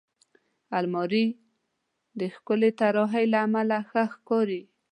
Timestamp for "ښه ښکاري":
3.89-4.61